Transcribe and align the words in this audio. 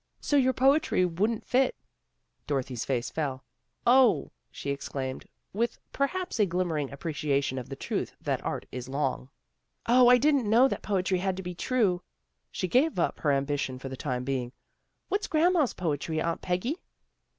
"So 0.31 0.35
your 0.35 0.53
poetry 0.53 1.05
wouldn't 1.05 1.45
fit." 1.45 1.75
Dorothy's 2.47 2.85
face 2.85 3.11
fell. 3.11 3.43
"Oh!" 3.85 4.31
she 4.49 4.71
exclaimed, 4.71 5.25
with 5.53 5.77
perhaps 5.93 6.39
a 6.39 6.47
glimmering 6.47 6.91
appreciation 6.91 7.59
of 7.59 7.69
the 7.69 7.75
truth 7.75 8.15
that 8.19 8.43
art 8.43 8.65
is 8.71 8.89
long. 8.89 9.29
"Oh! 9.85 10.07
I 10.07 10.17
didn't 10.17 10.49
know 10.49 10.67
that 10.67 10.81
poetry 10.81 11.19
had 11.19 11.37
to 11.37 11.43
be 11.43 11.53
true." 11.53 12.01
She 12.51 12.67
gave 12.67 12.97
up 12.97 13.19
her 13.19 13.31
ambition 13.31 13.77
for 13.77 13.89
the 13.89 13.95
time 13.95 14.23
being." 14.23 14.53
What's 15.09 15.27
grand 15.27 15.53
ma's 15.53 15.75
poetry, 15.75 16.19
Aunt 16.19 16.41
Peggy? 16.41 16.77